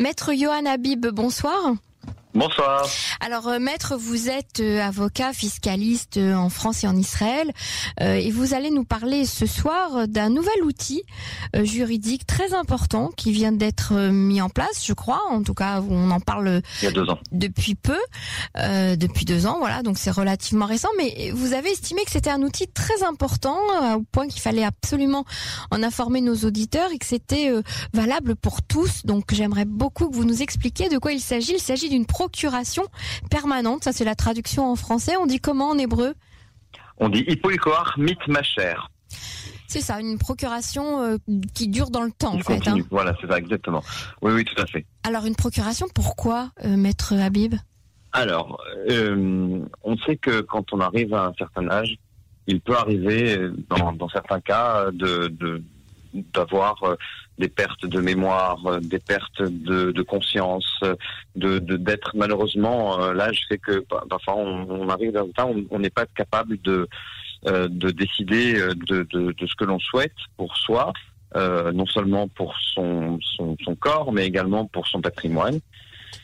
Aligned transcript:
Maître 0.00 0.32
Johan 0.32 0.64
Habib, 0.64 1.08
bonsoir. 1.08 1.74
Bonsoir. 2.32 2.86
Alors, 3.18 3.48
euh, 3.48 3.58
maître, 3.58 3.96
vous 3.96 4.28
êtes 4.28 4.60
euh, 4.60 4.80
avocat 4.80 5.32
fiscaliste 5.32 6.16
euh, 6.16 6.34
en 6.34 6.48
France 6.48 6.84
et 6.84 6.86
en 6.86 6.96
Israël, 6.96 7.50
et 8.00 8.30
vous 8.30 8.54
allez 8.54 8.70
nous 8.70 8.84
parler 8.84 9.26
ce 9.26 9.46
soir 9.46 10.08
d'un 10.08 10.30
nouvel 10.30 10.62
outil 10.64 11.02
juridique 11.62 12.26
très 12.26 12.54
important 12.54 13.10
qui 13.14 13.32
vient 13.32 13.52
d'être 13.52 13.94
mis 14.10 14.40
en 14.40 14.48
place, 14.48 14.84
je 14.84 14.92
crois. 14.92 15.20
En 15.28 15.42
tout 15.42 15.54
cas, 15.54 15.82
on 15.88 16.10
en 16.10 16.20
parle 16.20 16.62
Il 16.80 16.84
y 16.84 16.88
a 16.88 16.92
deux 16.92 17.08
ans. 17.08 17.18
depuis 17.32 17.74
peu, 17.74 17.98
depuis 18.56 19.24
deux 19.24 19.46
ans, 19.46 19.58
voilà. 19.58 19.82
Donc 19.82 19.98
c'est 19.98 20.10
relativement 20.10 20.66
récent, 20.66 20.88
mais 20.96 21.30
vous 21.32 21.52
avez 21.52 21.70
estimé 21.70 22.04
que 22.04 22.10
c'était 22.10 22.30
un 22.30 22.42
outil 22.42 22.68
très 22.68 23.02
important 23.02 23.58
au 23.94 24.02
point 24.12 24.28
qu'il 24.28 24.40
fallait 24.40 24.64
absolument 24.64 25.24
en 25.70 25.82
informer 25.82 26.20
nos 26.20 26.36
auditeurs 26.36 26.90
et 26.92 26.98
que 26.98 27.06
c'était 27.06 27.52
valable 27.92 28.36
pour 28.36 28.62
tous. 28.62 29.04
Donc 29.04 29.32
j'aimerais 29.32 29.66
beaucoup 29.66 30.08
que 30.08 30.14
vous 30.14 30.24
nous 30.24 30.42
expliquiez 30.42 30.88
de 30.88 30.98
quoi 30.98 31.12
il 31.12 31.20
s'agit. 31.20 31.52
Il 31.52 31.60
s'agit 31.60 31.88
d'une 31.88 32.06
procuration 32.20 32.84
permanente. 33.30 33.84
Ça, 33.84 33.92
c'est 33.92 34.04
la 34.04 34.14
traduction 34.14 34.70
en 34.70 34.76
français. 34.76 35.14
On 35.16 35.26
dit 35.26 35.40
comment 35.40 35.70
en 35.70 35.78
hébreu? 35.78 36.12
On 36.98 37.08
dit 37.08 37.24
Hippolycoar 37.26 37.94
mit 37.96 38.18
ma 38.28 38.42
chère. 38.42 38.90
C'est 39.66 39.80
ça, 39.80 40.00
une 40.00 40.18
procuration 40.18 41.00
euh, 41.00 41.16
qui 41.54 41.68
dure 41.68 41.90
dans 41.90 42.02
le 42.02 42.10
temps, 42.10 42.34
en 42.34 42.40
fait. 42.40 42.68
hein. 42.68 42.76
Voilà, 42.90 43.14
c'est 43.20 43.28
ça, 43.30 43.38
exactement. 43.38 43.82
Oui, 44.20 44.32
oui, 44.34 44.44
tout 44.44 44.60
à 44.60 44.66
fait. 44.66 44.84
Alors, 45.04 45.24
une 45.24 45.36
procuration, 45.36 45.86
pourquoi, 45.94 46.50
euh, 46.64 46.76
maître 46.76 47.14
Habib? 47.14 47.54
Alors, 48.12 48.60
euh, 48.90 49.60
on 49.82 49.96
sait 49.98 50.16
que 50.16 50.40
quand 50.42 50.72
on 50.72 50.80
arrive 50.80 51.14
à 51.14 51.26
un 51.26 51.34
certain 51.38 51.70
âge, 51.70 51.96
il 52.48 52.60
peut 52.60 52.76
arriver, 52.76 53.48
dans, 53.70 53.92
dans 53.92 54.08
certains 54.10 54.40
cas, 54.40 54.90
de, 54.92 55.28
de 55.28 55.62
d'avoir 56.14 56.82
euh, 56.84 56.96
des 57.38 57.48
pertes 57.48 57.86
de 57.86 58.00
mémoire, 58.00 58.58
euh, 58.66 58.80
des 58.80 58.98
pertes 58.98 59.42
de, 59.42 59.92
de 59.92 60.02
conscience, 60.02 60.80
de 61.36 61.58
d'être 61.58 62.12
malheureusement 62.14 63.00
euh, 63.00 63.12
l'âge 63.12 63.42
fait 63.48 63.58
que 63.58 63.84
bah, 63.90 64.04
parfois 64.08 64.36
on, 64.36 64.68
on 64.70 64.88
arrive 64.88 65.12
dans 65.12 65.26
un 65.26 65.30
temps 65.30 65.50
où 65.50 65.66
on 65.70 65.78
n'est 65.78 65.90
pas 65.90 66.06
capable 66.06 66.60
de 66.62 66.88
de 67.42 67.90
décider 67.90 68.52
de, 68.52 69.02
de, 69.10 69.32
de 69.32 69.46
ce 69.46 69.54
que 69.54 69.64
l'on 69.64 69.78
souhaite 69.78 70.12
pour 70.36 70.54
soi, 70.58 70.92
euh, 71.36 71.70
non 71.70 71.86
seulement 71.86 72.26
pour 72.26 72.56
son, 72.74 73.18
son, 73.22 73.56
son, 73.64 73.76
corps, 73.76 74.12
mais 74.12 74.26
également 74.26 74.66
pour 74.66 74.88
son 74.88 75.00
patrimoine 75.00 75.60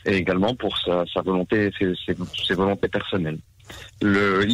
et 0.05 0.17
également 0.17 0.53
pour 0.53 0.77
sa, 0.77 1.05
sa 1.05 1.21
volonté, 1.21 1.71
ses, 1.79 1.93
ses, 2.05 2.15
ses 2.45 2.53
volontés 2.55 2.89
personnelles. 2.89 3.39
Le 4.01 4.45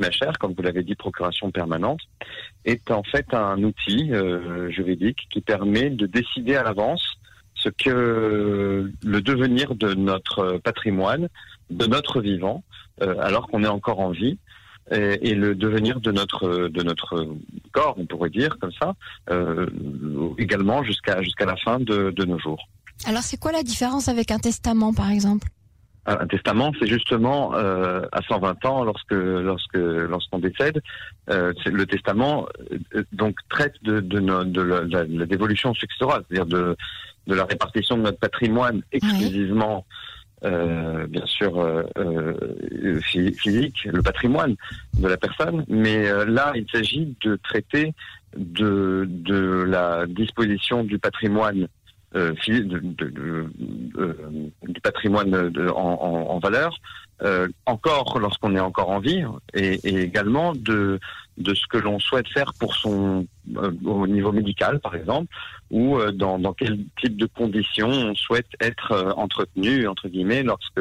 ma 0.00 0.10
chère, 0.10 0.38
comme 0.38 0.52
vous 0.52 0.62
l'avez 0.62 0.82
dit, 0.82 0.94
procuration 0.94 1.50
permanente, 1.50 2.00
est 2.64 2.90
en 2.90 3.02
fait 3.02 3.26
un 3.32 3.62
outil 3.62 4.12
euh, 4.12 4.70
juridique 4.70 5.26
qui 5.30 5.40
permet 5.40 5.90
de 5.90 6.06
décider 6.06 6.56
à 6.56 6.62
l'avance 6.62 7.02
ce 7.54 7.68
que 7.70 8.92
le 9.02 9.20
devenir 9.20 9.74
de 9.74 9.94
notre 9.94 10.58
patrimoine, 10.58 11.28
de 11.70 11.86
notre 11.86 12.20
vivant, 12.20 12.62
euh, 13.02 13.16
alors 13.20 13.48
qu'on 13.48 13.64
est 13.64 13.68
encore 13.68 14.00
en 14.00 14.10
vie, 14.10 14.38
et, 14.90 15.34
le 15.34 15.54
devenir 15.54 16.00
de 16.00 16.10
notre 16.10 16.68
de 16.68 16.82
notre 16.82 17.36
corps, 17.72 17.96
on 17.98 18.06
pourrait 18.06 18.30
dire 18.30 18.56
comme 18.58 18.72
ça, 18.72 18.94
euh, 19.28 19.66
également 20.38 20.82
jusqu'à 20.82 21.20
la 21.44 21.56
fin 21.56 21.78
de 21.78 22.24
nos 22.24 22.38
jours. 22.38 22.66
Alors 23.04 23.22
c'est 23.22 23.38
quoi 23.38 23.52
la 23.52 23.62
différence 23.62 24.08
avec 24.08 24.30
un 24.30 24.38
testament, 24.38 24.92
par 24.92 25.10
exemple? 25.10 25.48
Un 26.08 26.26
testament, 26.26 26.72
c'est 26.78 26.86
justement 26.86 27.54
euh, 27.54 28.02
à 28.12 28.22
120 28.22 28.64
ans, 28.64 28.84
lorsque 28.84 29.12
lorsque 29.12 29.74
lorsqu'on 29.76 30.38
décède, 30.38 30.80
euh, 31.30 31.52
le 31.66 31.86
testament 31.86 32.46
euh, 32.94 33.02
donc 33.12 33.36
traite 33.50 33.74
de 33.82 34.00
de, 34.00 34.18
de, 34.44 34.62
la, 34.62 34.84
de 34.84 35.18
la 35.18 35.26
dévolution 35.26 35.74
successorale, 35.74 36.22
c'est-à-dire 36.28 36.46
de 36.46 36.76
de 37.26 37.34
la 37.34 37.44
répartition 37.44 37.98
de 37.98 38.02
notre 38.02 38.18
patrimoine 38.18 38.82
exclusivement, 38.90 39.84
oui. 40.42 40.50
euh, 40.50 41.06
bien 41.06 41.26
sûr 41.26 41.60
euh, 41.60 43.00
physique, 43.02 43.84
le 43.84 44.02
patrimoine 44.02 44.56
de 44.98 45.08
la 45.08 45.18
personne, 45.18 45.64
mais 45.68 46.10
là 46.24 46.52
il 46.54 46.66
s'agit 46.72 47.14
de 47.22 47.36
traiter 47.36 47.92
de 48.36 49.06
de 49.08 49.64
la 49.68 50.06
disposition 50.06 50.84
du 50.84 50.98
patrimoine 50.98 51.68
de, 52.14 52.78
de, 52.78 53.08
de, 53.10 53.50
euh, 53.98 54.14
du 54.62 54.80
patrimoine 54.80 55.52
en, 55.74 56.38
valeur, 56.38 56.76
euh, 57.22 57.48
encore 57.66 58.18
lorsqu'on 58.18 58.54
est 58.54 58.60
encore 58.60 58.90
en 58.90 59.00
vie, 59.00 59.24
et, 59.52 59.80
et 59.82 60.02
également 60.02 60.52
de, 60.54 61.00
de 61.36 61.54
ce 61.54 61.66
que 61.66 61.78
l'on 61.78 61.98
souhaite 61.98 62.28
faire 62.28 62.52
pour 62.54 62.74
son 62.74 63.26
euh, 63.56 63.72
au 63.84 64.06
niveau 64.06 64.30
médical, 64.30 64.78
par 64.78 64.94
exemple, 64.94 65.34
ou 65.70 65.96
euh, 65.96 66.12
dans, 66.12 66.38
dans, 66.38 66.52
quel 66.52 66.78
type 67.00 67.16
de 67.16 67.26
conditions 67.26 67.88
on 67.88 68.14
souhaite 68.14 68.48
être 68.60 69.14
entretenu, 69.16 69.88
entre 69.88 70.08
guillemets, 70.08 70.42
lorsque 70.42 70.80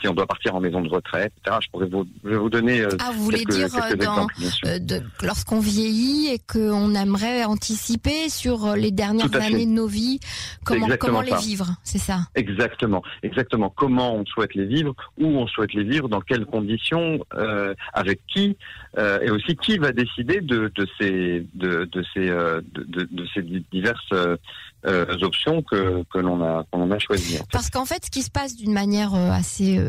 si 0.00 0.08
on 0.08 0.14
doit 0.14 0.26
partir 0.26 0.54
en 0.54 0.60
maison 0.60 0.80
de 0.80 0.88
retraite, 0.88 1.32
etc. 1.38 1.58
Je 1.62 1.70
pourrais 1.70 1.86
vous, 1.86 2.06
je 2.22 2.28
vais 2.28 2.36
vous 2.36 2.50
donner. 2.50 2.84
ah, 3.00 3.10
vous 3.12 3.24
voulez 3.24 3.44
quelques, 3.44 3.70
dire 3.70 4.06
dans, 4.06 4.28
exemples, 4.28 5.04
lorsqu'on 5.22 5.60
vieillit 5.60 6.28
et 6.28 6.38
qu'on 6.38 6.94
aimerait 6.94 7.44
anticiper 7.44 8.28
sur 8.28 8.76
les 8.76 8.90
dernières 8.90 9.34
années 9.34 9.66
de 9.66 9.70
nos 9.70 9.86
vies, 9.86 10.20
comment, 10.64 10.86
comment 10.98 11.20
les 11.20 11.36
vivre, 11.36 11.74
c'est 11.82 11.98
ça? 11.98 12.20
Exactement, 12.34 13.02
exactement. 13.22 13.70
Comment 13.70 14.14
on 14.14 14.26
souhaite 14.26 14.54
les 14.54 14.66
vivre, 14.66 14.94
où 15.18 15.26
on 15.26 15.46
souhaite 15.46 15.63
les 15.72 15.84
vivre, 15.84 16.08
dans 16.08 16.20
quelles 16.20 16.46
conditions, 16.46 17.24
euh, 17.34 17.74
avec 17.92 18.20
qui, 18.26 18.56
euh, 18.98 19.20
et 19.20 19.30
aussi 19.30 19.56
qui 19.56 19.78
va 19.78 19.92
décider 19.92 20.40
de, 20.40 20.70
euh, 21.00 22.60
ces 23.34 23.42
diverses 23.72 24.14
options 24.84 25.62
que, 25.62 26.04
que 26.12 26.18
l'on 26.18 26.42
a 26.42 26.64
a 26.72 26.98
choisies. 26.98 27.36
En 27.36 27.38
fait. 27.38 27.48
Parce 27.52 27.70
qu'en 27.70 27.84
fait, 27.84 28.04
ce 28.06 28.10
qui 28.10 28.22
se 28.22 28.30
passe 28.30 28.56
d'une 28.56 28.72
manière 28.72 29.14
assez, 29.14 29.80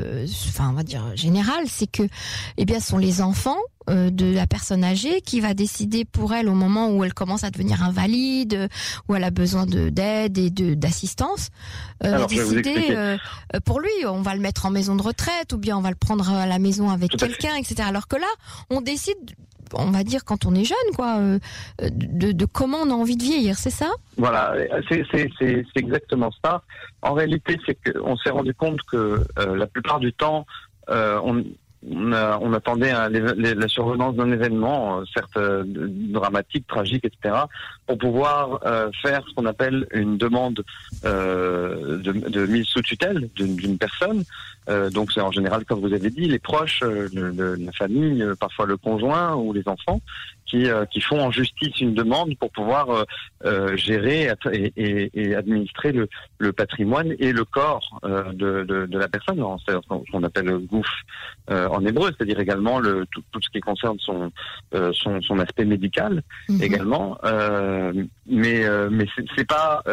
enfin, 0.48 0.70
on 0.70 0.74
va 0.74 0.84
dire 0.84 1.04
générale, 1.16 1.66
c'est 1.68 1.90
que, 1.90 2.04
eh 2.58 2.66
bien, 2.66 2.80
ce 2.80 2.90
sont 2.90 2.98
les 2.98 3.22
enfants 3.22 3.60
de 3.88 4.34
la 4.34 4.48
personne 4.48 4.84
âgée 4.84 5.22
qui 5.22 5.42
va 5.42 5.54
décider 5.54 6.06
pour 6.06 6.34
elle 6.34 6.50
au 6.50 6.56
moment 6.56 6.90
où 6.90 7.04
elle 7.04 7.14
commence 7.14 7.44
à 7.44 7.52
devenir 7.52 7.84
invalide, 7.84 8.70
où 9.08 9.16
elle 9.16 9.24
a 9.24 9.32
besoin 9.32 9.66
de 9.66 9.90
d'aide 9.90 10.38
et 10.38 10.50
d'assistance, 10.50 11.50
euh, 12.04 12.26
décider 12.26 12.88
euh, 12.92 13.18
pour 13.64 13.80
lui, 13.80 13.90
on 14.06 14.22
va 14.22 14.36
le 14.36 14.42
mettre 14.42 14.66
en 14.66 14.72
maison 14.72 14.96
de 14.96 15.02
retraite 15.02 15.54
ou 15.54 15.58
bien 15.58 15.78
on 15.78 15.82
va 15.82 15.90
le 15.90 15.96
prendre 15.96 16.30
à 16.30 16.46
la 16.46 16.60
maison 16.60 16.90
avec 16.90 17.12
quelqu'un, 17.12 17.56
etc. 17.56 17.84
Alors 17.86 18.08
que 18.08 18.18
là, 18.18 18.28
on 18.70 18.82
décide 18.82 19.18
on 19.78 19.92
va 19.92 20.04
dire 20.04 20.26
quand 20.26 20.46
on 20.46 20.56
est 20.56 20.64
jeune, 20.64 20.96
quoi, 20.96 21.18
euh, 21.18 21.40
de, 21.82 22.46
comment 22.46 22.80
on 22.84 22.90
a 22.90 22.94
envie 22.94 23.18
de 23.18 23.24
vieillir, 23.24 23.58
c'est 23.58 23.70
ça? 23.70 23.92
Voilà, 24.18 24.56
c'est 24.90 25.66
exactement 25.76 26.32
ça. 26.44 26.64
En 27.02 27.14
réalité, 27.14 27.58
c'est 27.66 27.78
qu'on 27.94 28.18
s'est 28.18 28.30
rendu 28.30 28.54
compte 28.54 28.80
que 28.84 29.24
euh, 29.40 29.56
la 29.56 29.68
plupart 29.68 30.00
du 30.00 30.14
temps, 30.14 30.46
euh, 30.90 31.20
on, 31.24 31.44
on, 31.92 32.12
a, 32.14 32.40
on, 32.42 32.54
attendait 32.54 32.92
un, 32.92 33.10
les, 33.10 33.22
les, 33.36 33.54
la 33.54 33.68
survenance 33.68 34.16
d'un 34.16 34.32
événement, 34.32 35.00
euh, 35.00 35.04
certes 35.14 35.38
euh, 35.38 35.64
dramatique, 35.66 36.68
tragique, 36.68 37.06
etc., 37.06 37.36
pour 37.88 37.98
pouvoir 37.98 38.60
euh, 38.66 38.90
faire 39.02 39.24
ce 39.28 39.34
qu'on 39.34 39.46
appelle 39.46 39.88
une 39.92 40.18
demande 40.18 40.64
de, 41.04 42.46
mise 42.48 42.66
sous 42.66 42.82
tutelle 42.82 43.30
d'une 43.36 43.78
personne. 43.78 44.24
Donc 44.94 45.12
c'est 45.12 45.22
en 45.22 45.32
général, 45.32 45.64
comme 45.66 45.80
vous 45.80 45.94
avez 45.94 46.10
dit, 46.10 46.28
les 46.28 46.40
proches, 46.40 46.82
le, 46.82 47.08
le, 47.30 47.56
la 47.56 47.72
famille, 47.72 48.26
parfois 48.40 48.66
le 48.66 48.78
conjoint 48.78 49.36
ou 49.36 49.54
les 49.54 49.68
enfants, 49.68 50.02
qui, 50.46 50.68
qui 50.92 51.02
font 51.02 51.20
en 51.22 51.32
justice 51.32 51.80
une 51.82 51.94
demande 51.94 52.38
pour 52.38 52.52
pouvoir 52.52 53.06
gérer 53.76 54.30
et, 54.52 54.74
et, 54.78 55.12
et 55.14 55.36
administrer 55.36 55.92
le, 55.92 56.08
le, 56.38 56.54
patrimoine 56.54 57.14
et 57.20 57.32
le 57.32 57.44
corps 57.46 58.00
de, 58.04 58.64
de, 58.64 58.86
de, 58.86 58.98
la 58.98 59.08
personne, 59.08 59.44
ce 59.68 60.12
qu'on 60.12 60.24
appelle 60.24 60.46
le 60.46 60.60
gouff 60.60 60.92
en 61.50 61.86
hébreu, 61.86 62.12
c'est-à-dire 62.12 62.40
également 62.40 62.80
le, 62.80 63.06
tout, 63.12 63.24
tout, 63.32 63.42
ce 63.42 63.50
qui 63.50 63.60
concerne 63.60 63.98
son, 64.00 64.32
euh, 64.74 64.92
son, 64.94 65.22
son, 65.22 65.40
aspect 65.40 65.66
médical 65.66 66.24
-hmm. 66.50 66.64
également. 66.64 67.18
Euh, 67.24 67.94
mais 68.26 68.66
euh, 68.66 68.90
mais 68.92 69.06
c'est 69.36 69.48
pas 69.48 69.84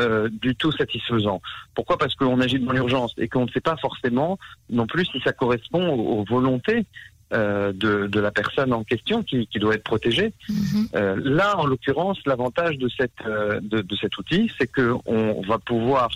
du 0.45 0.55
tout 0.57 0.73
satisfaisant. 0.73 1.41
Pourquoi? 1.75 1.97
Parce 1.99 2.15
qu'on 2.15 2.41
agit 2.41 2.59
dans 2.59 2.72
l'urgence 2.72 3.13
et 3.19 3.28
qu'on 3.28 3.47
ne 3.47 3.51
sait 3.51 3.60
pas 3.60 3.77
forcément 3.77 4.39
non 4.71 4.87
plus 4.87 5.07
si 5.13 5.21
ça 5.21 5.33
correspond 5.33 5.84
aux, 5.95 6.21
aux 6.21 6.25
volontés 6.25 6.84
euh, 7.33 7.73
de, 7.73 8.07
de, 8.07 8.21
la 8.21 8.31
personne 8.31 8.73
en 8.73 8.84
question 8.84 9.23
qui, 9.23 9.47
qui 9.47 9.59
doit 9.59 9.75
être 9.75 9.84
protégée. 9.84 10.33
-hmm. 10.49 10.87
euh, 10.95 11.17
là, 11.39 11.57
en 11.59 11.67
l'occurrence, 11.67 12.19
l'avantage 12.27 12.77
de, 12.79 12.89
cette, 12.99 13.13
euh, 13.27 13.61
de, 13.63 13.79
de, 13.81 13.97
cet 13.97 14.17
outil, 14.19 14.51
c'est 14.59 14.71
qu'on 14.77 15.41
va 15.47 15.59
pouvoir 15.59 16.09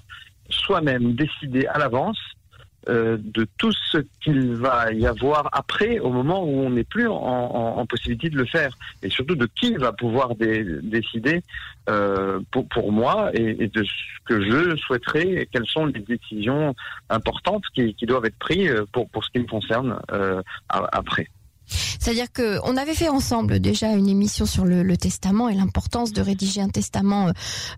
soi-même 0.51 1.15
décider 1.15 1.67
à 1.67 1.79
l'avance 1.79 2.19
euh, 2.88 3.17
de 3.21 3.47
tout 3.59 3.73
ce 3.73 3.99
qu'il 4.21 4.55
va 4.55 4.93
y 4.93 5.06
avoir 5.06 5.49
après, 5.53 5.99
au 5.99 6.11
moment 6.11 6.44
où 6.44 6.61
on 6.61 6.71
n'est 6.71 6.85
plus 6.85 7.09
en, 7.09 7.15
en, 7.15 7.79
en, 7.79 7.87
possibilité 7.87 8.31
de 8.31 8.37
le 8.37 8.47
faire, 8.47 8.77
et 9.03 9.11
surtout 9.11 9.35
de 9.35 9.47
qui 9.47 9.75
va 9.75 9.93
pouvoir 9.93 10.37
dé, 10.37 10.65
décider 10.83 11.43
euh, 11.88 12.38
pour, 12.50 12.69
pour, 12.69 12.93
moi 12.93 13.31
et, 13.35 13.65
et, 13.65 13.69
de 13.69 13.83
ce 13.83 13.91
que 14.25 14.41
je 14.41 14.77
souhaiterais, 14.77 15.29
et 15.29 15.47
quelles 15.47 15.67
sont 15.67 15.87
les 15.87 16.00
décisions 16.00 16.75
importantes 17.11 17.65
qui, 17.75 17.94
qui 17.94 18.06
doivent 18.06 18.25
être 18.25 18.38
prises 18.38 18.75
pour, 18.93 19.09
pour 19.09 19.25
ce 19.25 19.31
qui 19.31 19.41
me 19.41 19.47
concerne 19.47 19.99
euh, 20.12 20.41
après. 20.69 21.29
C'est-à-dire 21.67 22.33
que 22.33 22.59
on 22.65 22.77
avait 22.77 22.95
fait 22.95 23.09
ensemble 23.09 23.61
déjà 23.61 23.93
une 23.93 24.09
émission 24.09 24.47
sur 24.47 24.65
le, 24.65 24.97
testament 24.97 25.49
et 25.49 25.55
l'importance 25.55 26.13
de 26.13 26.23
rédiger 26.23 26.61
un 26.61 26.69
testament 26.69 27.31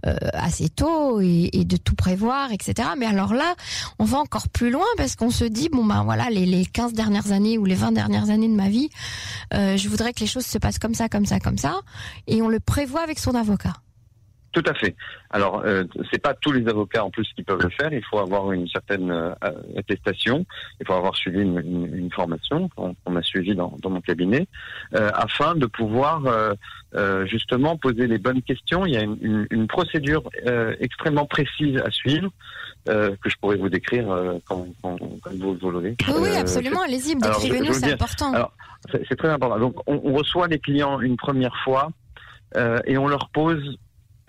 euh, 0.07 0.17
assez 0.33 0.69
tôt 0.69 1.21
et, 1.21 1.65
de 1.65 1.77
tout 1.77 1.95
prévoir, 1.95 2.53
etc. 2.53 2.91
Mais 2.97 3.07
alors 3.07 3.35
là, 3.35 3.55
on 3.99 4.05
va 4.05 4.19
encore 4.19 4.49
plus 4.49 4.71
loin 4.71 4.87
parce 4.97 5.17
qu'on 5.17 5.31
se 5.31 5.45
dit 5.45 5.69
bon 5.69 5.85
ben 5.85 6.05
voilà 6.05 6.31
les, 6.31 6.47
les 6.47 6.65
15 6.65 6.93
dernières 6.93 7.33
années 7.33 7.59
ou 7.59 7.65
les 7.65 7.75
20 7.75 7.93
dernières 7.93 8.31
années 8.31 8.49
de 8.49 8.55
ma 8.55 8.69
vie, 8.69 8.91
euh, 9.55 9.77
je 9.77 9.89
voudrais 9.89 10.13
que 10.13 10.21
les 10.21 10.27
choses 10.27 10.47
se 10.47 10.59
passent 10.59 10.79
comme 10.79 10.95
ça, 10.95 11.09
comme 11.09 11.27
ça, 11.27 11.41
comme 11.41 11.59
ça, 11.59 11.81
et 12.27 12.43
on 12.43 12.49
le 12.49 12.61
prévoit 12.61 13.03
avec 13.03 13.19
son 13.19 13.35
avocat. 13.35 13.75
Tout 14.59 14.71
à 14.71 14.75
fait. 14.75 14.97
Alors, 15.31 15.63
euh, 15.65 15.85
c'est 16.11 16.21
pas 16.21 16.35
tous 16.35 16.51
les 16.51 16.67
avocats 16.67 17.05
en 17.05 17.11
plus 17.11 17.29
qui 17.37 17.45
peuvent 17.45 17.63
le 17.63 17.69
faire. 17.69 17.93
Il 17.93 18.05
faut 18.05 18.19
avoir 18.19 18.51
une 18.51 18.67
certaine 18.67 19.09
euh, 19.09 19.33
attestation. 19.77 20.45
Il 20.81 20.87
faut 20.87 20.95
avoir 20.95 21.15
suivi 21.15 21.43
une, 21.43 21.61
une, 21.61 21.95
une 21.95 22.11
formation 22.11 22.69
qu'on 22.71 23.15
a 23.15 23.23
suivi 23.23 23.55
dans, 23.55 23.77
dans, 23.81 23.91
mon 23.91 24.01
cabinet, 24.01 24.49
euh, 24.95 25.11
afin 25.15 25.55
de 25.55 25.67
pouvoir 25.67 26.23
euh, 26.95 27.27
justement 27.27 27.77
poser 27.77 28.09
les 28.09 28.19
bonnes 28.19 28.43
questions. 28.43 28.85
Il 28.85 28.95
y 28.95 28.97
a 28.97 29.03
une, 29.03 29.47
une 29.49 29.69
procédure 29.69 30.29
extrêmement 30.81 31.27
précise 31.27 31.77
à 31.79 31.91
suivre 31.93 32.31
que 32.87 33.29
je 33.29 33.37
pourrais 33.41 33.59
vous 33.59 33.69
décrire 33.69 34.07
quand, 34.47 34.67
quand, 34.83 34.99
quand, 35.23 35.35
vous, 35.39 35.55
vous 35.55 35.71
l'aurez. 35.71 35.95
Oui, 36.09 36.15
oui, 36.23 36.37
absolument. 36.37 36.83
Allez-y, 36.83 37.15
décrivez-nous, 37.15 37.75
c'est 37.75 37.93
important. 37.93 38.33
Alors, 38.33 38.53
c'est 38.91 39.17
très 39.17 39.29
important. 39.29 39.59
Donc, 39.61 39.77
on, 39.87 40.01
on, 40.03 40.15
reçoit 40.15 40.49
les 40.49 40.59
clients 40.59 41.01
une 41.01 41.17
première 41.17 41.55
fois 41.65 41.91
et 42.87 42.99
on 42.99 43.07
leur 43.07 43.29
pose 43.29 43.79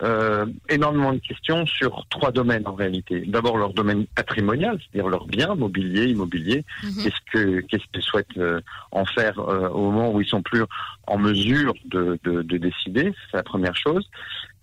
euh, 0.02 0.46
énormément 0.70 1.14
de 1.14 1.20
questions 1.20 1.66
sur 1.66 2.06
trois 2.10 2.32
domaines 2.32 2.66
en 2.66 2.74
réalité. 2.74 3.24
D'abord 3.28 3.58
leur 3.58 3.74
domaine 3.74 4.06
patrimonial, 4.16 4.80
c'est-à-dire 4.80 5.10
leurs 5.10 5.28
biens, 5.28 5.56
mobilier, 5.56 6.06
immobilier. 6.06 6.64
Mhm. 6.84 7.04
Qu'est-ce 7.04 7.32
que 7.34 7.60
qu'est-ce 7.62 7.84
qu'ils 7.92 8.02
souhaitent 8.02 8.38
euh, 8.38 8.62
en 8.92 9.06
faire 9.06 9.40
euh, 9.40 9.70
au 9.70 9.92
moment 9.92 10.12
où 10.12 10.22
ils 10.22 10.28
sont 10.28 10.42
plus 10.42 10.64
en 11.08 11.18
mesure 11.18 11.74
de, 11.86 12.20
de, 12.24 12.44
de 12.44 12.58
décider, 12.58 13.14
c'est 13.30 13.38
la 13.38 13.44
première 13.44 13.76
chose. 13.76 14.08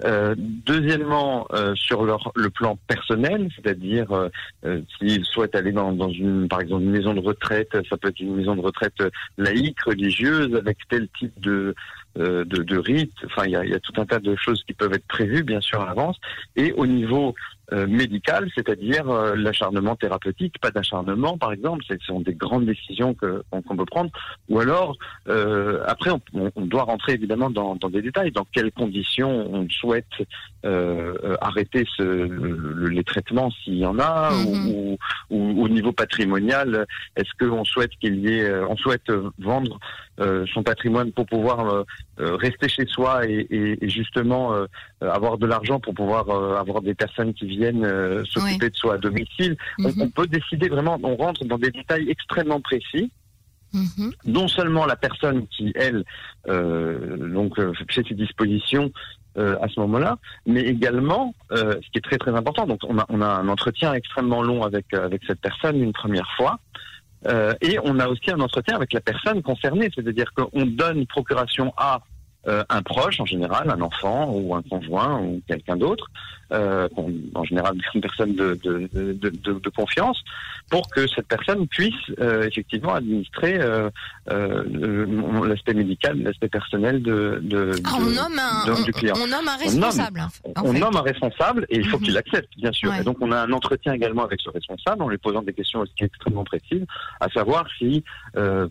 Euh, 0.04 0.34
deuxièmement, 0.38 1.48
sur 1.74 2.04
leur 2.04 2.30
le 2.36 2.50
plan 2.50 2.78
personnel, 2.86 3.48
c'est-à-dire 3.56 4.06
s'ils 4.96 5.24
souhaitent 5.24 5.54
aller 5.56 5.72
dans, 5.72 5.92
dans 5.92 6.10
une, 6.10 6.46
par 6.48 6.60
exemple, 6.60 6.84
une 6.84 6.90
maison 6.90 7.14
de 7.14 7.20
retraite, 7.20 7.76
ça 7.88 7.96
peut 7.96 8.08
être 8.08 8.20
une 8.20 8.36
maison 8.36 8.54
de 8.54 8.60
retraite 8.60 9.02
laïque, 9.38 9.80
religieuse, 9.82 10.54
avec 10.54 10.78
tel 10.88 11.08
type 11.18 11.38
de 11.40 11.56
euh, 11.56 11.74
de, 12.16 12.62
de 12.62 12.78
rites. 12.78 13.12
Enfin, 13.24 13.44
il 13.46 13.52
y 13.52 13.56
a, 13.56 13.64
y 13.64 13.74
a, 13.74 13.80
tout 13.80 13.92
un 14.00 14.06
tas 14.06 14.18
de 14.18 14.34
choses 14.36 14.62
qui 14.64 14.72
peuvent 14.72 14.92
être 14.92 15.06
prévues, 15.06 15.42
bien 15.42 15.60
sûr, 15.60 15.80
à 15.80 15.86
l'avance. 15.86 16.18
Et 16.56 16.72
au 16.72 16.86
niveau 16.86 17.34
euh, 17.72 17.86
médical, 17.88 18.48
c'est-à-dire 18.54 19.10
euh, 19.10 19.34
l'acharnement 19.34 19.96
thérapeutique, 19.96 20.60
pas 20.60 20.70
d'acharnement, 20.70 21.36
par 21.36 21.52
exemple, 21.52 21.82
ce 21.88 21.94
sont 22.06 22.20
des 22.20 22.34
grandes 22.34 22.66
décisions 22.66 23.14
que 23.14 23.42
qu'on 23.50 23.76
peut 23.76 23.84
prendre. 23.84 24.10
Ou 24.48 24.60
alors, 24.60 24.96
après, 25.86 26.10
on, 26.10 26.20
on, 26.54 26.66
doit 26.66 26.84
rentrer 26.84 27.14
évidemment 27.14 27.50
dans, 27.50 27.74
dans, 27.76 27.88
des 27.88 28.02
détails. 28.02 28.30
Dans 28.30 28.46
quelles 28.52 28.72
conditions 28.72 29.48
on 29.52 29.68
souhaite 29.68 30.06
arrêter 31.40 31.84
ce, 31.96 32.88
les 32.88 33.04
traitements 33.04 33.50
s'il 33.50 33.78
y 33.78 33.86
en 33.86 33.98
a, 33.98 34.30
mm-hmm. 34.30 34.68
ou, 34.68 34.98
ou, 35.30 35.64
au 35.64 35.68
niveau 35.68 35.92
patrimonial, 35.92 36.86
est-ce 37.16 37.30
qu'on 37.38 37.64
souhaite 37.64 37.92
qu'il 38.00 38.18
y 38.20 38.34
ait, 38.34 38.50
on 38.68 38.76
souhaite 38.76 39.10
vendre 39.38 39.78
euh, 40.18 40.46
son 40.54 40.62
patrimoine 40.62 41.12
pour 41.12 41.26
pouvoir 41.26 41.60
euh, 41.60 41.84
euh, 42.20 42.36
rester 42.36 42.70
chez 42.70 42.86
soi 42.86 43.26
et, 43.28 43.46
et, 43.50 43.88
justement 43.90 44.54
avoir 45.00 45.36
de 45.36 45.46
l'argent 45.46 45.78
pour 45.78 45.92
pouvoir 45.92 46.30
avoir 46.58 46.80
des 46.80 46.94
personnes 46.94 47.34
qui 47.34 47.46
viennent 47.56 48.24
s'occuper 48.26 48.70
de 48.70 48.76
soi 48.76 48.94
à 48.94 48.98
domicile. 48.98 49.56
on, 49.78 49.88
mhm. 49.88 50.10
peut 50.12 50.26
décider 50.26 50.68
vraiment, 50.68 50.98
on 51.02 51.16
rentre 51.16 51.44
dans 51.44 51.58
des 51.58 51.70
détails 51.70 52.08
extrêmement 52.10 52.60
précis. 52.60 53.10
Mhm. 53.72 54.12
Non 54.26 54.48
seulement 54.48 54.86
la 54.86 54.96
personne 54.96 55.46
qui, 55.48 55.72
elle, 55.74 56.04
donc 56.46 57.60
fait 57.90 58.06
ses 58.06 58.14
dispositions 58.14 58.90
à 59.36 59.68
ce 59.68 59.78
moment-là, 59.80 60.16
mais 60.46 60.62
également, 60.62 61.34
ce 61.50 61.90
qui 61.92 61.98
est 61.98 62.04
très 62.04 62.16
très 62.16 62.34
important, 62.34 62.66
donc 62.66 62.80
on 62.84 62.98
a, 62.98 63.04
on 63.10 63.20
a 63.20 63.26
un 63.26 63.48
entretien 63.48 63.92
extrêmement 63.92 64.42
long 64.42 64.62
avec 64.62 64.94
avec 64.94 65.22
cette 65.26 65.40
personne 65.40 65.82
une 65.82 65.92
première 65.92 66.28
fois, 66.36 66.58
euh, 67.26 67.54
et 67.60 67.78
on 67.82 67.98
a 67.98 68.08
aussi 68.08 68.30
un 68.30 68.40
entretien 68.40 68.76
avec 68.76 68.92
la 68.92 69.00
personne 69.00 69.42
concernée, 69.42 69.90
c'est-à-dire 69.94 70.32
qu'on 70.34 70.66
donne 70.66 71.06
procuration 71.06 71.72
à 71.76 72.00
euh, 72.48 72.64
un 72.68 72.82
proche 72.82 73.20
en 73.20 73.26
général, 73.26 73.70
un 73.70 73.80
enfant 73.80 74.30
ou 74.32 74.54
un 74.54 74.62
conjoint 74.62 75.20
ou 75.20 75.40
quelqu'un 75.48 75.76
d'autre, 75.76 76.10
euh, 76.52 76.88
en 77.34 77.44
général 77.44 77.76
une 77.94 78.00
personne 78.00 78.34
de, 78.34 78.58
de, 78.62 78.88
de, 78.92 79.30
de, 79.30 79.68
confiance, 79.70 80.22
pour 80.70 80.88
que 80.90 81.06
cette 81.06 81.26
personne 81.26 81.66
puisse 81.66 81.94
euh, 82.20 82.46
effectivement 82.46 82.94
administrer 82.94 83.58
euh, 83.58 83.90
euh, 84.30 85.44
l'aspect 85.46 85.74
médical, 85.74 86.22
l'aspect 86.22 86.48
personnel 86.48 87.02
de, 87.02 87.40
de, 87.42 87.72
ah, 87.84 87.96
on 87.98 88.04
nomme 88.04 88.38
un, 88.38 88.82
du 88.82 88.92
client. 88.92 89.14
On, 89.16 89.26
nomme 89.26 89.48
un 89.48 89.56
responsable. 89.56 90.20
On 90.56 90.72
nomme, 90.72 90.96
un 90.96 91.02
responsable 91.02 91.66
et 91.68 91.78
il 91.78 91.88
faut 91.88 91.98
mhm. 91.98 92.04
qu'il 92.04 92.16
accepte, 92.16 92.48
bien 92.56 92.72
sûr. 92.72 92.94
Et 92.94 93.04
donc 93.04 93.16
on 93.20 93.32
a 93.32 93.40
un 93.40 93.52
entretien 93.52 93.92
également 93.92 94.24
avec 94.24 94.40
ce 94.40 94.50
responsable 94.50 95.02
en 95.02 95.08
lui 95.08 95.18
posant 95.18 95.42
des 95.42 95.52
questions 95.52 95.84
extrêmement 96.00 96.44
précises, 96.44 96.84
à 97.20 97.28
savoir 97.28 97.66
si, 97.78 98.04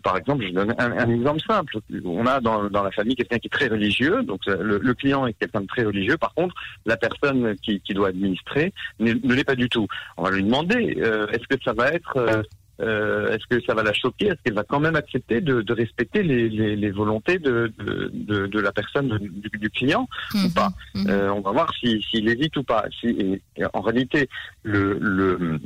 par 0.02 0.16
exemple, 0.16 0.44
je 0.46 0.52
donne 0.52 0.74
un, 0.78 0.92
un, 0.92 1.10
exemple 1.10 1.40
simple. 1.46 1.78
On 2.04 2.26
a 2.26 2.40
dans, 2.40 2.64
dans 2.70 2.82
la 2.82 2.90
famille 2.90 3.16
quelqu'un 3.16 3.38
qui 3.38 3.48
est 3.48 3.50
très 3.50 3.65
religieux, 3.68 4.22
donc 4.22 4.40
le, 4.46 4.78
le 4.78 4.94
client 4.94 5.26
est 5.26 5.34
quelqu'un 5.34 5.62
de 5.62 5.66
très 5.66 5.84
religieux. 5.84 6.16
Par 6.16 6.34
contre, 6.34 6.54
la 6.84 6.96
personne 6.96 7.56
qui, 7.62 7.80
doit 7.90 8.08
administrer 8.08 8.72
ne, 9.00 9.12
l'est 9.12 9.44
pas 9.44 9.54
du 9.54 9.68
tout. 9.68 9.86
On 10.16 10.24
va 10.24 10.30
lui 10.30 10.42
demander 10.42 10.96
euh, 10.98 11.26
est-ce 11.28 11.46
que 11.48 11.62
ça 11.64 11.72
va 11.72 11.88
être 11.88 12.16
euh, 12.16 12.42
euh, 12.80 13.32
est-ce 13.32 13.46
que 13.48 13.64
ça 13.64 13.74
va 13.74 13.82
la 13.82 13.94
choquer? 13.94 14.26
Est-ce 14.26 14.42
qu'elle 14.44 14.54
va 14.54 14.64
quand 14.64 14.80
même 14.80 14.96
accepter 14.96 15.40
de, 15.40 15.72
respecter 15.72 16.22
les, 16.22 16.90
volontés 16.90 17.38
de, 17.38 17.72
de, 17.78 18.60
la 18.60 18.72
personne, 18.72 19.18
du, 19.18 19.70
client 19.70 20.06
ou 20.34 20.38
mhm. 20.38 20.52
pas? 20.52 20.68
Mhm. 20.94 21.10
On 21.30 21.40
va 21.40 21.52
voir 21.52 21.72
s'il 21.80 22.28
hésite 22.28 22.56
ou 22.56 22.62
pas. 22.62 22.84
Si, 23.00 23.40
en 23.72 23.80
réalité, 23.80 24.28
le, 24.62 24.98
le 25.00 25.60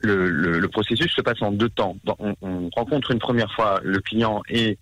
le, 0.00 0.66
processus 0.68 1.12
se 1.12 1.20
passe 1.22 1.42
en 1.42 1.52
deux 1.52 1.68
temps. 1.68 1.96
On, 2.18 2.70
rencontre 2.74 3.10
une 3.10 3.18
première 3.18 3.52
fois 3.52 3.80
le 3.82 4.00
client 4.00 4.42
et 4.48 4.78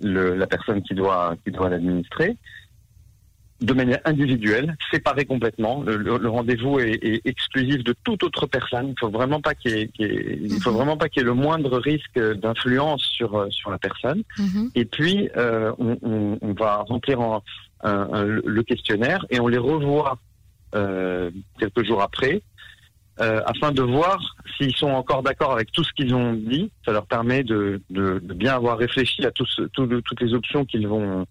la 0.00 0.46
personne 0.46 0.82
qui 0.82 0.94
doit 0.94 1.36
qui 1.44 1.50
doit 1.50 1.70
l'administrer 1.70 2.36
de 3.60 3.72
manière 3.72 4.00
individuelle, 4.04 4.76
séparée 4.90 5.24
complètement. 5.24 5.82
Le, 5.82 6.28
rendez-vous 6.28 6.78
est, 6.78 6.98
est, 7.02 7.26
exclusif 7.26 7.82
de 7.82 7.94
toute 8.04 8.22
autre 8.22 8.46
personne. 8.46 8.88
Il 8.90 8.94
faut 9.00 9.08
vraiment 9.08 9.40
pas 9.40 9.54
qu'il 9.54 9.88
y 9.98 10.60
faut 10.60 10.70
mhm. 10.70 10.76
vraiment 10.76 10.96
pas 10.96 11.08
qu'il 11.08 11.22
y 11.22 11.24
ait 11.24 11.26
le 11.26 11.34
moindre 11.34 11.78
risque 11.78 12.18
d'influence 12.18 13.02
sur 13.02 13.34
euh, 13.34 13.48
sur 13.50 13.70
la 13.70 13.78
personne. 13.78 14.22
Mhm. 14.38 14.70
Et 14.74 14.84
puis 14.84 15.30
euh, 15.36 15.72
on, 15.78 15.96
on, 16.02 16.38
on, 16.42 16.52
va 16.52 16.76
remplir 16.86 17.20
en, 17.20 17.42
un, 17.82 18.24
le 18.24 18.62
questionnaire 18.62 19.24
et 19.30 19.40
on 19.40 19.48
les 19.48 19.58
revoit 19.58 20.18
euh, 20.74 21.30
quelques 21.58 21.84
jours 21.84 22.02
après. 22.02 22.42
Euh, 23.18 23.40
afin 23.46 23.72
de 23.72 23.80
voir 23.80 24.35
s'ils 24.56 24.74
sont 24.76 24.88
encore 24.88 25.22
d'accord 25.22 25.52
avec 25.52 25.72
tout 25.72 25.84
ce 25.84 25.92
qu'ils 25.92 26.14
ont 26.14 26.32
dit. 26.32 26.70
Ça 26.84 26.92
leur 26.92 27.06
permet 27.06 27.44
de, 27.44 27.80
bien 27.90 28.54
avoir 28.54 28.78
réfléchi 28.78 29.24
à 29.24 29.30
tous, 29.30 29.60
toutes 29.72 30.20
les 30.20 30.34
options 30.34 30.64
qu'ils 30.64 30.88
vont 30.88 31.26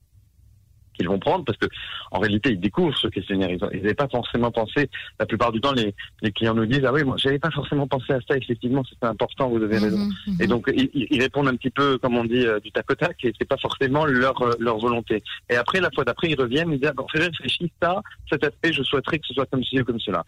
qu'ils 0.96 1.08
vont 1.08 1.20
prendre 1.20 1.46
parce 1.46 1.58
que 1.58 1.68
en 2.12 2.20
réalité 2.20 2.52
ils 2.52 2.60
découvrent 2.60 2.98
ce 2.98 3.08
questionnaire. 3.08 3.50
Ils 3.50 3.60
n'avaient 3.60 3.94
pas 3.94 4.08
forcément 4.08 4.52
pensé 4.52 4.90
la 5.20 5.26
plupart 5.26 5.52
du 5.52 5.62
temps 5.62 5.74
les, 5.74 5.94
les 6.22 6.32
clients 6.32 6.54
nous 6.54 6.66
disent 6.66 6.86
ah 6.86 6.94
oui 6.94 7.04
moi 7.04 7.16
j'avais 7.18 7.40
pas 7.40 7.52
forcément 7.52 7.88
pensé 7.88 8.14
à 8.14 8.20
ça 8.28 8.38
effectivement 8.38 8.84
c'était 8.84 9.06
important 9.06 9.50
vous 9.50 9.64
avez 9.64 9.78
raison. 9.78 9.98
mhm, 9.98 10.14
mhm. 10.28 10.42
et 10.42 10.48
donc 10.48 10.72
ils, 10.76 10.90
ils, 10.94 11.22
répondent 11.22 11.48
un 11.48 11.56
petit 11.56 11.70
peu 11.70 11.98
comme 11.98 12.18
on 12.18 12.26
dit 12.26 12.46
euh, 12.46 12.60
du 12.60 12.72
tac 12.72 12.90
au 12.92 12.96
tac 12.96 13.24
et 13.24 13.34
c'est 13.38 13.48
pas 13.48 13.58
forcément 13.58 14.06
leur 14.06 14.42
euh, 14.42 14.52
leur 14.60 14.78
volonté. 14.78 15.24
Et 15.50 15.56
après 15.56 15.80
la 15.80 15.90
fois 15.92 16.04
d'après 16.04 16.30
ils 16.30 16.40
reviennent 16.40 16.72
ils 16.72 16.80
disent 16.80 16.90
ah, 16.90 16.94
bon 16.94 17.06
j'ai 17.14 17.22
réfléchi 17.22 17.72
ça 17.82 18.02
cet 18.30 18.44
aspect 18.44 18.74
je 18.74 18.84
souhaiterais 18.84 19.20
que 19.20 19.28
ce 19.28 19.34
soit 19.34 19.46
comme 19.48 19.64
ci 19.64 19.80
ou 19.80 19.86
comme 19.86 20.00
cela. 20.00 20.24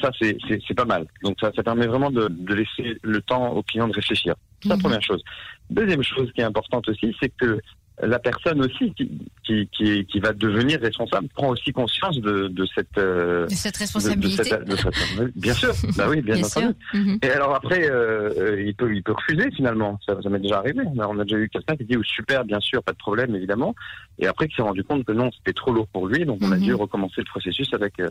Ça 0.00 0.10
c'est 0.20 0.36
c'est 0.48 0.74
pas 0.74 0.84
mal. 0.84 1.06
Donc 1.22 1.36
ça 1.40 1.50
ça 1.54 1.62
permet 1.62 1.86
vraiment 1.86 2.10
de, 2.10 2.28
de 2.28 2.54
laisser 2.54 2.98
le 3.02 3.22
temps 3.22 3.52
aux 3.52 3.62
clients 3.62 3.88
de 3.88 3.94
réfléchir. 3.94 4.34
C'est 4.62 4.68
la 4.68 4.76
mhm. 4.76 4.82
première 4.82 5.02
chose. 5.02 5.22
Deuxième 5.70 6.02
chose 6.02 6.30
qui 6.34 6.40
est 6.40 6.44
importante 6.44 6.88
aussi 6.88 7.14
c'est 7.20 7.30
que 7.30 7.60
la 8.02 8.18
personne 8.18 8.60
aussi 8.60 8.92
qui, 8.92 9.10
qui, 9.44 9.68
qui, 9.68 10.04
qui, 10.04 10.20
va 10.20 10.32
devenir 10.32 10.80
responsable 10.80 11.28
prend 11.28 11.48
aussi 11.48 11.72
conscience 11.72 12.20
de, 12.20 12.48
de 12.48 12.66
cette, 12.74 12.98
euh, 12.98 13.46
de 13.46 13.54
cette 13.54 13.76
responsabilité. 13.76 14.50
De, 14.66 14.76
cette, 14.76 15.36
bien 15.36 15.54
sûr, 15.54 15.72
bah 15.96 16.06
oui, 16.08 16.20
bien, 16.20 16.42
entendu. 16.42 16.74
Mhm. 16.92 17.18
Et 17.22 17.30
alors 17.30 17.54
après, 17.54 17.90
euh, 17.90 18.30
euh, 18.36 18.62
il 18.62 18.74
peut 18.74 18.94
il 18.94 19.02
peut 19.02 19.12
refuser 19.12 19.50
finalement. 19.52 19.98
Ça, 20.04 20.20
ça 20.22 20.28
m'est 20.28 20.40
déjà 20.40 20.58
arrivé. 20.58 20.82
On 20.96 21.18
a 21.18 21.24
déjà 21.24 21.38
eu 21.38 21.48
quelqu'un 21.48 21.76
qui 21.76 21.84
dit 21.84 21.96
oh, 21.96 22.02
super, 22.02 22.44
bien 22.44 22.60
sûr, 22.60 22.82
pas 22.82 22.92
de 22.92 22.98
problème 22.98 23.34
évidemment. 23.34 23.74
Et 24.18 24.26
après, 24.26 24.48
qui 24.48 24.56
s'est 24.56 24.62
rendu 24.62 24.84
compte 24.84 25.04
que 25.04 25.12
non, 25.12 25.30
c'était 25.38 25.54
trop 25.54 25.72
lourd 25.72 25.86
pour 25.88 26.06
lui, 26.06 26.26
donc 26.26 26.38
on 26.42 26.52
a 26.52 26.56
mhm. 26.56 26.62
dû 26.62 26.74
recommencer 26.74 27.22
le 27.22 27.24
processus 27.30 27.72
avec 27.72 27.98
euh, 28.00 28.10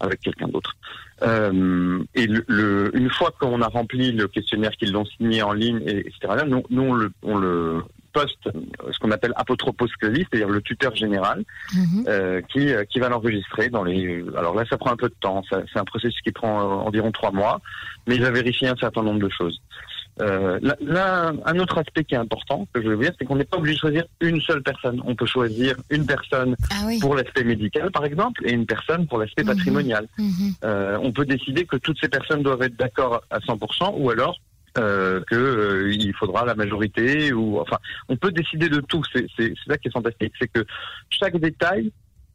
avec 0.00 0.20
quelqu'un 0.20 0.48
d'autre. 0.48 0.76
Euh, 1.22 2.02
et 2.14 2.26
le, 2.26 2.90
une 2.94 3.10
fois 3.10 3.32
qu'on 3.38 3.62
a 3.62 3.68
rempli 3.68 4.12
le 4.12 4.28
questionnaire 4.28 4.72
qu'ils 4.72 4.92
l'ont 4.92 5.06
signé 5.06 5.42
en 5.42 5.52
ligne, 5.52 5.80
et, 5.86 6.00
etc. 6.00 6.44
Nous, 6.46 6.62
nous 6.70 6.82
on 6.82 6.94
le, 6.94 7.12
on 7.22 7.36
le 7.36 7.82
poste, 8.16 8.48
ce 8.92 8.98
qu'on 9.00 9.10
appelle 9.10 9.32
apotropos 9.36 9.86
c'est-à-dire 10.00 10.48
le 10.48 10.62
tuteur 10.62 10.94
général, 10.96 11.44
mhm. 11.74 12.04
euh, 12.08 12.40
qui, 12.50 12.72
euh, 12.72 12.84
qui 12.90 12.98
va 12.98 13.08
l'enregistrer 13.08 13.68
dans 13.68 13.84
les. 13.84 14.24
Alors 14.38 14.54
là, 14.54 14.64
ça 14.70 14.78
prend 14.78 14.92
un 14.92 14.96
peu 14.96 15.08
de 15.08 15.14
temps. 15.20 15.42
C'est 15.50 15.78
un 15.78 15.84
processus 15.84 16.20
qui 16.22 16.32
prend 16.32 16.60
euh, 16.60 16.88
environ 16.88 17.10
trois 17.12 17.30
mois, 17.30 17.60
mais 18.06 18.14
il 18.16 18.22
va 18.22 18.30
vérifier 18.30 18.68
un 18.68 18.76
certain 18.76 19.02
nombre 19.02 19.20
de 19.20 19.28
choses. 19.28 19.60
Euh, 20.22 20.58
là, 20.80 21.32
un 21.44 21.58
autre 21.58 21.76
aspect 21.76 22.04
qui 22.04 22.14
est 22.14 22.18
important, 22.18 22.66
que 22.72 22.80
je 22.82 22.88
veux 22.88 22.96
dire, 22.96 23.12
c'est 23.18 23.26
qu'on 23.26 23.36
n'est 23.36 23.44
pas 23.44 23.58
obligé 23.58 23.74
de 23.74 23.80
choisir 23.80 24.04
une 24.20 24.40
seule 24.40 24.62
personne. 24.62 25.02
On 25.04 25.14
peut 25.14 25.26
choisir 25.26 25.76
une 25.90 26.06
personne 26.06 26.56
Ah 26.70 26.84
oui. 26.86 26.98
pour 27.00 27.14
l'aspect 27.14 27.44
médical, 27.44 27.90
par 27.90 28.04
exemple, 28.06 28.40
et 28.46 28.52
une 28.52 28.64
personne 28.64 29.06
pour 29.06 29.18
l'aspect 29.18 29.42
Mhm. 29.42 29.48
patrimonial. 29.54 30.08
Mhm. 30.18 30.54
Euh, 30.64 30.98
on 31.02 31.12
peut 31.12 31.26
décider 31.26 31.66
que 31.66 31.76
toutes 31.76 31.98
ces 32.00 32.08
personnes 32.08 32.42
doivent 32.42 32.62
être 32.62 32.76
d'accord 32.76 33.22
à 33.30 33.40
100%, 33.40 33.94
ou 33.98 34.08
alors 34.10 34.38
euh, 34.78 35.20
que 35.30 35.34
euh, 35.36 35.92
il 35.92 36.12
faudra 36.14 36.44
la 36.44 36.54
majorité, 36.54 37.32
ou 37.32 37.58
enfin, 37.60 37.78
on 38.08 38.16
peut 38.16 38.32
décider 38.32 38.68
de 38.68 38.80
tout. 38.80 39.02
C'est 39.12 39.26
c'est- 39.36 39.52
c'est 39.56 39.72
ça 39.72 39.78
qui 39.78 39.88
est 39.88 39.92
fantastique, 39.92 40.32
c'est 40.40 40.48
que 40.48 40.64
chaque 41.10 41.36
détail 41.38 41.92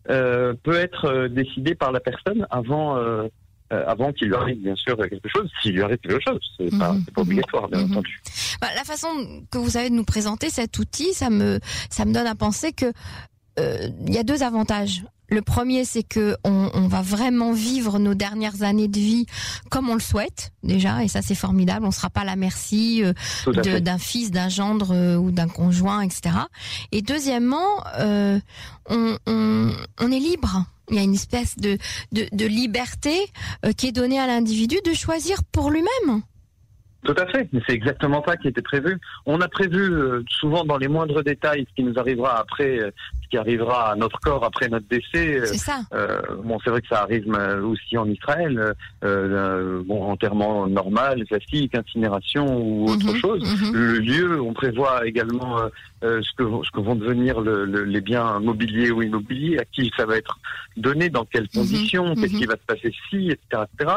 euh, 0.10 0.54
peut 0.64 0.76
être 0.76 1.06
euh, 1.06 1.28
décidé 1.30 1.76
par 1.76 1.92
la 1.92 2.00
personne 2.00 2.46
avant. 2.50 2.98
avant 3.88 4.12
qu'il 4.12 4.28
lui 4.28 4.36
arrive 4.36 4.62
bien 4.62 4.76
sûr 4.76 4.98
quelque 4.98 5.30
chose, 5.34 5.50
s'il 5.62 5.72
lui 5.76 5.82
arrive 5.82 5.98
quelque 6.00 6.20
chose, 6.28 6.42
c'est 6.58 6.78
pas, 6.78 6.92
Mhm. 6.92 7.04
c'est 7.06 7.14
pas 7.14 7.22
obligatoire 7.22 7.70
bien 7.70 7.80
Mhm. 7.86 7.92
entendu. 7.92 8.20
Bah, 8.60 8.68
la 8.76 8.84
façon 8.84 9.08
que 9.50 9.58
vous 9.58 9.78
avez 9.78 9.90
de 9.90 9.96
nous 9.96 10.04
présenter 10.04 10.50
cet 10.50 10.78
outil, 10.78 11.14
ça 11.14 11.30
me 11.30 11.58
ça 11.90 12.04
me 12.04 12.14
donne 12.14 12.28
à 12.28 12.36
penser 12.36 12.74
que 12.74 12.88
il 13.58 14.14
y 14.14 14.18
a 14.18 14.24
deux 14.24 14.44
avantages. 14.44 15.04
Le 15.32 15.42
premier, 15.42 15.86
c'est 15.86 16.04
que 16.04 16.36
on, 16.44 16.70
on 16.74 16.88
va 16.88 17.02
vraiment 17.02 17.54
vivre 17.54 18.00
nos 18.00 18.14
dernières 18.14 18.64
années 18.64 18.90
de 18.90 18.98
vie 18.98 19.26
comme 19.70 19.90
on 19.90 19.94
le 19.94 20.02
souhaite 20.02 20.52
déjà, 20.62 21.04
et 21.04 21.08
ça 21.08 21.22
c'est 21.22 21.36
formidable. 21.36 21.86
On 21.86 21.92
sera 21.92 22.10
pas 22.10 22.22
à 22.22 22.26
la 22.26 22.36
merci 22.36 23.02
euh, 23.02 23.14
d'un 23.80 23.98
fils, 23.98 24.30
d'un 24.32 24.50
gendre 24.50 24.94
euh, 24.94 25.16
ou 25.16 25.32
d'un 25.32 25.48
conjoint, 25.48 26.02
etc. 26.02 26.36
Et 26.92 27.02
deuxièmement, 27.02 27.82
euh, 27.98 28.40
on, 28.90 29.16
on, 29.26 29.72
on 30.02 30.12
est 30.12 30.20
libre. 30.20 30.66
Il 30.90 30.98
y 30.98 31.00
a 31.00 31.04
une 31.04 31.14
espèce 31.14 31.58
de, 31.58 31.78
de, 32.12 32.26
de 32.34 32.46
liberté 32.46 33.14
qui 33.78 33.88
est 33.88 33.92
donnée 33.94 34.20
à 34.20 34.28
l'individu 34.28 34.76
de 34.86 34.94
choisir 34.94 35.42
pour 35.54 35.72
lui-même. 35.72 36.22
Tout 37.04 37.16
à 37.18 37.26
fait, 37.28 37.50
mais 37.52 37.62
c'est 37.66 37.74
exactement 37.74 38.24
ça 38.28 38.38
qui 38.38 38.48
était 38.48 38.62
prévu. 38.62 39.00
On 39.26 39.42
a 39.42 39.48
prévu 39.48 39.92
euh, 39.92 40.24
souvent 40.30 40.64
dans 40.64 40.78
les 40.78 40.88
moindres 40.88 41.24
détails 41.24 41.66
ce 41.68 41.76
qui 41.76 41.84
nous 41.84 41.98
arrivera 41.98 42.40
après, 42.40 42.80
euh, 42.80 42.92
qui 43.32 43.38
arrivera 43.38 43.92
à 43.94 43.96
notre 43.96 44.20
corps 44.20 44.44
après 44.44 44.68
notre 44.68 44.86
décès. 44.88 45.40
Euh, 45.40 45.46
C'est 45.46 45.58
ça. 45.58 45.80
euh, 45.94 46.22
bon, 46.44 46.60
c'est 46.64 46.70
vrai 46.70 46.82
que 46.82 46.88
ça 46.90 47.02
arrive 47.02 47.26
euh, 47.34 47.62
aussi 47.64 47.98
en 47.98 48.08
Israël. 48.08 48.74
Euh, 49.04 49.82
bon, 49.86 50.04
enterrement 50.12 50.68
normal, 50.68 51.24
classique, 51.26 51.74
incinération 51.76 52.46
ou 52.62 52.90
autre 52.90 53.08
Mhm, 53.14 53.16
chose. 53.16 53.44
mhm. 53.44 53.72
Le 53.74 54.00
lieu, 54.00 54.42
on 54.42 54.54
prévoit 54.54 55.08
également 55.08 55.60
euh, 56.04 56.20
ce, 56.24 56.30
que, 56.36 56.42
vont- 56.44 56.64
ce 56.64 56.72
que 56.72 56.80
vont 56.80 56.96
devenir 56.96 57.40
le- 57.42 57.64
le- 57.66 57.84
les 57.84 58.02
biens 58.02 58.40
mobiliers 58.40 58.90
ou 58.92 59.04
immobiliers, 59.04 59.60
à 59.60 59.66
qui 59.66 59.92
ça 59.96 60.06
va 60.08 60.18
être 60.18 60.40
donné, 60.76 61.10
dans 61.10 61.26
quelles 61.26 61.44
Mhm, 61.54 61.62
conditions, 61.62 62.16
qu'est-ce 62.16 62.34
qui 62.34 62.46
va 62.46 62.56
se 62.56 62.66
passer 62.66 62.92
si, 63.10 63.30
etc., 63.30 63.64
etc. 63.78 63.94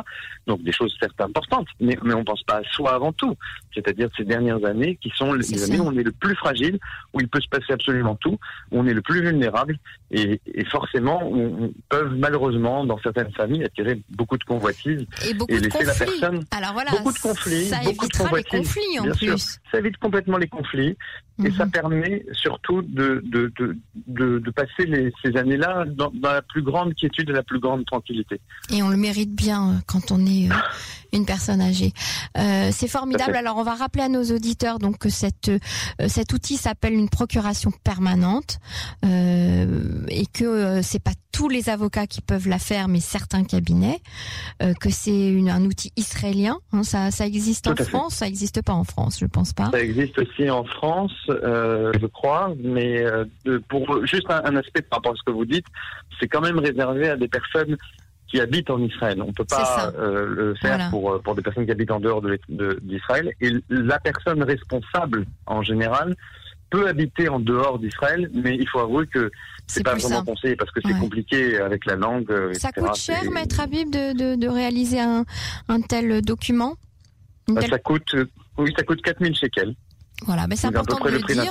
Donc 0.47 0.63
des 0.63 0.73
choses 0.73 0.95
certes 1.01 1.19
importantes, 1.21 1.67
mais, 1.81 1.97
mais 2.05 2.13
on 2.15 2.23
pense 2.23 2.43
pas 2.43 2.57
à 2.59 2.63
soi 2.73 2.93
avant 2.95 3.13
tout. 3.13 3.35
C'est-à-dire 3.73 4.09
ces 4.17 4.25
dernières 4.25 4.63
années 4.67 4.97
qui 5.01 5.11
sont 5.17 5.33
les 5.33 5.63
années 5.65 5.81
où 5.81 5.87
on 5.87 5.97
est 5.99 6.03
le 6.03 6.13
plus 6.13 6.37
fragile, 6.37 6.79
où 7.15 7.21
il 7.21 7.29
peut 7.29 7.41
se 7.41 7.49
passer 7.49 7.73
absolument 7.73 8.17
tout, 8.17 8.39
où 8.71 8.79
on 8.81 8.87
est 8.87 8.93
le 8.95 9.01
plus 9.03 9.24
vulnérable, 9.25 9.79
et, 10.11 10.41
et 10.47 10.65
forcément, 10.67 11.21
on, 11.25 11.65
on 11.65 11.73
peuvent 11.89 12.15
malheureusement, 12.17 12.85
dans 12.85 12.99
certaines 12.99 13.33
familles, 13.33 13.65
attirer 13.65 14.01
beaucoup 14.11 14.39
de 14.39 14.45
convoitises 14.45 15.05
Et 15.29 15.35
beaucoup 15.35 15.53
et 15.53 15.59
de 15.61 15.65
laisser 15.65 15.85
la 15.85 15.95
personne 15.95 16.45
Alors 16.51 16.73
voilà, 16.73 16.91
beaucoup 16.93 17.13
de 17.13 17.19
conflits, 17.19 17.67
ça 17.67 17.81
beaucoup 17.85 18.07
de 18.07 18.13
les 18.13 18.19
convoitises, 18.25 18.61
conflits 18.61 18.99
en 19.01 19.05
bien 19.05 19.15
sûr. 19.15 19.35
plus. 19.35 19.59
ça 19.73 19.79
évite 19.79 19.97
complètement 19.99 20.37
les 20.39 20.49
conflits 20.49 20.97
et 21.41 21.51
Mhm. 21.51 21.53
ça 21.57 21.67
permet 21.67 22.25
surtout 22.33 22.83
de, 22.83 23.21
de, 23.25 23.53
de, 23.59 23.77
de, 24.07 24.39
de 24.39 24.51
passer 24.53 24.87
les, 24.87 25.13
ces 25.25 25.37
années-là 25.37 25.85
dans, 25.87 26.11
dans 26.15 26.33
la 26.33 26.43
plus 26.43 26.63
grande 26.63 26.95
quiétude 26.95 27.31
et 27.31 27.33
la 27.33 27.43
plus 27.43 27.59
grande 27.59 27.85
tranquillité. 27.87 28.41
Et 28.71 28.83
on 28.85 28.89
le 28.89 28.97
mérite 28.97 29.35
bien 29.35 29.71
euh, 29.71 29.75
quand 29.87 30.13
on 30.13 30.25
est 30.27 30.49
euh, 30.49 30.55
une 31.13 31.27
personne 31.27 31.61
âgée. 31.61 31.93
Euh, 32.39 32.71
c'est 32.73 32.87
formidable. 32.89 33.35
Alors 33.35 33.57
on 33.57 33.65
va 33.65 33.75
rappeler 33.75 34.05
à 34.05 34.09
nos 34.09 34.23
auditeurs 34.25 34.79
donc 34.79 34.99
que 34.99 35.09
cette, 35.09 35.49
euh, 35.49 35.59
cet 36.07 36.33
outil 36.33 36.57
s'appelle 36.57 36.95
une 36.95 37.09
procuration 37.09 37.73
permanente 37.83 38.59
et 39.03 40.27
que 40.33 40.83
c'est 40.83 41.03
pas 41.03 41.13
tous 41.35 41.49
les 41.49 41.69
avocats 41.69 42.07
qui 42.07 42.21
peuvent 42.21 42.47
la 42.49 42.61
faire, 42.61 42.87
mais 42.87 43.01
certains 43.01 43.43
cabinets. 43.45 44.01
euh, 44.63 44.73
que 44.81 44.89
c'est 44.89 45.35
un 45.51 45.65
outil 45.65 45.93
israélien. 45.97 46.59
hein, 46.73 46.85
ça, 46.85 47.11
ça 47.11 47.27
existe 47.27 47.65
Tout 47.65 47.73
en 47.73 47.77
fait. 47.77 47.85
France, 47.85 48.15
ça 48.15 48.27
existe 48.29 48.63
pas 48.63 48.73
en 48.73 48.85
France, 48.85 49.19
je 49.21 49.27
pense 49.27 49.53
pas. 49.53 49.69
Ça 49.73 49.81
existe 49.83 50.17
aussi 50.19 50.49
en 50.49 50.63
France, 50.65 51.13
euh, 51.31 51.93
je 52.01 52.07
crois, 52.07 52.55
mais 52.63 53.03
euh, 53.03 53.25
pour 53.69 54.07
juste 54.07 54.31
un, 54.31 54.43
un 54.45 54.57
aspect 54.57 54.83
par 54.83 54.99
rapport 54.99 55.13
à 55.13 55.17
ce 55.17 55.23
que 55.25 55.33
vous 55.33 55.45
dites, 55.45 55.67
c'est 56.21 56.29
quand 56.29 56.41
même 56.41 56.59
réservé 56.61 57.09
à 57.09 57.17
des 57.17 57.29
personnes 57.29 57.77
qui 58.29 58.41
habitent 58.41 58.71
en 58.71 58.79
Israël. 58.81 59.21
On 59.21 59.33
peut 59.33 59.45
C'est 59.49 59.57
ça. 59.57 59.93
pas 59.93 60.01
le 60.01 60.55
faire 60.61 60.77
Voilà. 60.77 60.91
pour, 60.91 61.21
pour 61.23 61.35
des 61.35 61.43
personnes 61.43 61.67
qui 61.67 61.73
habitent 61.73 61.91
en 61.91 62.01
dehors 62.01 62.23
de 62.23 62.29
l'Est- 62.31 62.51
de- 62.51 62.79
d'Israël. 62.83 63.33
Et 63.41 63.51
la 63.69 63.99
personne 63.99 64.43
responsable, 64.43 65.27
en 65.47 65.63
général, 65.63 66.15
peut 66.75 66.89
habiter 66.89 67.29
en 67.29 67.39
dehors 67.39 67.79
d'Israël, 67.79 68.29
mais 68.35 68.57
il 68.59 68.69
faut 68.69 68.81
avouer 68.81 69.07
que 69.07 69.31
c'est 69.67 69.85
pas 69.85 69.95
vraiment 69.95 70.17
simple. 70.17 70.27
conseillé 70.31 70.57
parce 70.57 70.71
que 70.73 70.81
c'est 70.85 70.93
Ouais. 70.93 70.99
compliqué 70.99 71.59
avec 71.59 71.87
la 71.87 71.95
langue. 71.95 72.31
euh, 72.31 72.53
Ça 72.55 72.71
etc. 72.71 72.87
coûte 72.87 72.97
cher, 72.97 73.31
maître 73.31 73.61
Habib, 73.61 73.91
de, 73.91 74.13
de, 74.13 74.35
de 74.35 74.49
réaliser 74.49 75.01
un, 75.01 75.25
un 75.69 75.81
tel 75.81 76.21
document? 76.23 76.75
Bah, 77.47 77.61
telle- 77.61 77.71
Ça 77.71 77.79
coûte, 77.79 78.17
oui, 78.59 78.73
ça 78.77 78.83
coûte 78.83 79.03
4000 79.03 79.37
shekels. 79.37 79.75
Voilà, 80.27 80.47
mais 80.47 80.55
c'est 80.57 80.69
C'est 80.69 80.77
important 80.77 81.05
de 81.05 81.11
le 81.11 81.19
dire. 81.23 81.51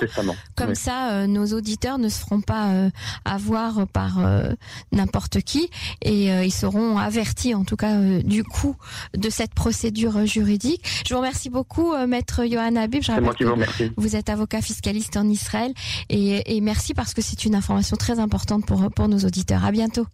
Comme 0.55 0.70
Oui. 0.70 0.75
ça, 0.75 1.12
euh, 1.12 1.27
nos 1.27 1.46
auditeurs 1.53 1.98
ne 2.00 2.08
se 2.10 2.20
feront 2.22 2.41
pas 2.41 2.70
euh, 2.70 2.89
avoir 3.25 3.86
par 3.88 4.20
euh, 4.20 4.53
n'importe 4.91 5.41
qui 5.41 5.70
et 6.01 6.32
euh, 6.32 6.46
ils 6.46 6.51
seront 6.53 6.98
avertis, 6.98 7.53
en 7.53 7.65
tout 7.65 7.75
cas, 7.75 8.00
du 8.00 8.43
coût 8.43 8.75
de 9.15 9.29
cette 9.29 9.53
procédure 9.53 10.25
juridique. 10.25 10.82
Je 11.05 11.13
vous 11.13 11.20
remercie 11.20 11.50
beaucoup, 11.50 11.93
maître 12.08 12.46
Johan 12.46 12.75
Habib. 12.77 13.03
Je 13.03 13.12
C'est 13.12 13.22
moi 13.22 13.34
qui 13.36 13.43
vous 13.43 13.51
remercie. 13.53 13.91
vous 13.98 14.15
êtes 14.15 14.29
avocat 14.29 14.62
fiscaliste 14.62 15.17
en 15.17 15.27
Israël 15.27 15.74
et, 16.10 16.55
et 16.55 16.62
merci 16.62 16.93
parce 16.93 17.13
que 17.13 17.22
c'est 17.22 17.43
une 17.46 17.55
information 17.55 17.98
très 17.98 18.17
importante 18.20 18.65
pour, 18.65 18.89
pour 18.91 19.08
nos 19.08 19.20
auditeurs. 19.20 19.65
À 19.65 19.72
bientôt. 19.72 20.08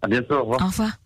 À 0.00 0.06
bientôt, 0.08 0.34
au 0.36 0.40
revoir. 0.42 0.62
Au 0.62 0.66
revoir. 0.66 0.99